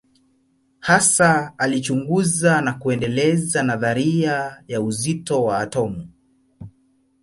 [0.79, 6.09] Hasa alichunguza na kuendeleza nadharia ya uzito wa atomu.